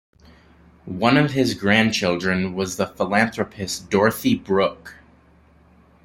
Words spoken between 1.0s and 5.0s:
of his grandchildren was the philanthropist Dorothy Brooke.